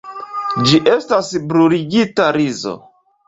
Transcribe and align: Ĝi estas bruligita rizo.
Ĝi 0.69 0.79
estas 0.93 1.29
bruligita 1.51 2.31
rizo. 2.39 2.75